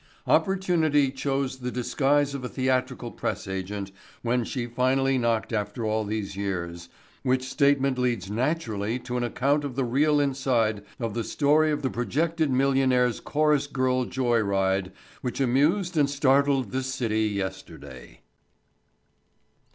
[0.25, 3.91] Opportunity chose the disguise of a theatrical press agent
[4.23, 9.75] when she finally knocked after all these years—which statement leads naturally to an account of
[9.75, 14.95] the real inside of the story of the projected millionaires' chorus girl joy ride party
[15.21, 18.21] which amused and startled this city yesterday.